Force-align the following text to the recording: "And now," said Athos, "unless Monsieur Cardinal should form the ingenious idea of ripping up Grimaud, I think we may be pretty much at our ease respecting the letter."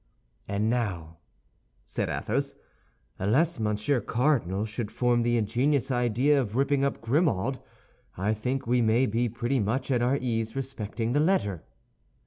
"And 0.47 0.67
now," 0.67 1.17
said 1.85 2.09
Athos, 2.09 2.55
"unless 3.19 3.59
Monsieur 3.59 4.01
Cardinal 4.01 4.65
should 4.65 4.89
form 4.91 5.21
the 5.21 5.37
ingenious 5.37 5.91
idea 5.91 6.41
of 6.41 6.55
ripping 6.55 6.83
up 6.83 7.01
Grimaud, 7.01 7.59
I 8.17 8.33
think 8.33 8.65
we 8.65 8.81
may 8.81 9.05
be 9.05 9.29
pretty 9.29 9.59
much 9.59 9.91
at 9.91 10.01
our 10.01 10.17
ease 10.19 10.55
respecting 10.55 11.13
the 11.13 11.19
letter." 11.19 11.63